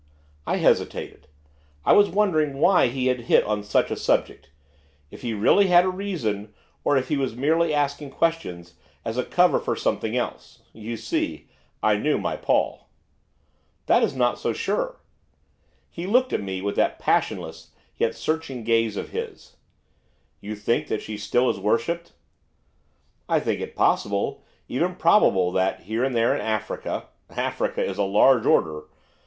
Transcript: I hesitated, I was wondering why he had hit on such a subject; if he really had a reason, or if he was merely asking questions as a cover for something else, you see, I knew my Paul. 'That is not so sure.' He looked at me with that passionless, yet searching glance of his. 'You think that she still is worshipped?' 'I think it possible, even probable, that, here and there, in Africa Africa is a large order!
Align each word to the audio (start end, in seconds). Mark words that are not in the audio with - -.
I 0.47 0.57
hesitated, 0.57 1.27
I 1.85 1.93
was 1.93 2.09
wondering 2.09 2.57
why 2.57 2.87
he 2.87 3.05
had 3.05 3.19
hit 3.29 3.43
on 3.43 3.61
such 3.63 3.91
a 3.91 3.95
subject; 3.95 4.49
if 5.11 5.21
he 5.21 5.35
really 5.35 5.67
had 5.67 5.85
a 5.85 5.89
reason, 5.89 6.55
or 6.83 6.97
if 6.97 7.09
he 7.09 7.17
was 7.17 7.35
merely 7.35 7.71
asking 7.71 8.09
questions 8.09 8.73
as 9.05 9.15
a 9.15 9.23
cover 9.23 9.59
for 9.59 9.75
something 9.75 10.17
else, 10.17 10.63
you 10.73 10.97
see, 10.97 11.49
I 11.83 11.97
knew 11.97 12.17
my 12.17 12.35
Paul. 12.35 12.89
'That 13.85 14.01
is 14.01 14.15
not 14.15 14.39
so 14.39 14.53
sure.' 14.53 14.99
He 15.91 16.07
looked 16.07 16.33
at 16.33 16.41
me 16.41 16.63
with 16.63 16.75
that 16.77 16.97
passionless, 16.97 17.69
yet 17.95 18.15
searching 18.15 18.63
glance 18.63 18.95
of 18.95 19.09
his. 19.09 19.57
'You 20.39 20.55
think 20.55 20.87
that 20.87 21.03
she 21.03 21.15
still 21.15 21.47
is 21.47 21.59
worshipped?' 21.59 22.13
'I 23.29 23.39
think 23.41 23.61
it 23.61 23.75
possible, 23.75 24.41
even 24.67 24.95
probable, 24.95 25.51
that, 25.51 25.81
here 25.81 26.03
and 26.03 26.15
there, 26.15 26.33
in 26.33 26.41
Africa 26.41 27.03
Africa 27.29 27.83
is 27.83 27.99
a 27.99 28.03
large 28.03 28.47
order! 28.47 28.85